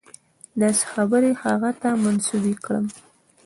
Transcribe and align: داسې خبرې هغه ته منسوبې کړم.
داسې 0.61 0.83
خبرې 0.93 1.31
هغه 1.43 1.71
ته 1.81 1.89
منسوبې 2.03 2.53
کړم. 2.65 2.85